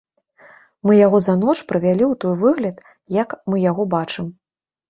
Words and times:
Мы 0.89 0.95
яго 0.99 1.19
за 1.25 1.35
ноч 1.41 1.55
прывялі 1.71 2.05
ў 2.07 2.13
той 2.25 2.35
выгляд, 2.47 2.77
як 3.21 3.37
мы 3.51 3.55
яго 3.71 3.83
бачым. 3.97 4.35